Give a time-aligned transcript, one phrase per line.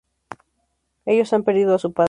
[1.05, 1.99] Ellos han perdido a su padre.